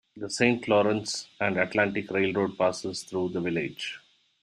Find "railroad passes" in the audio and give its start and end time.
2.09-3.03